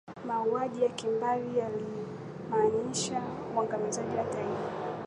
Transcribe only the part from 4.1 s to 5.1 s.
wa taifa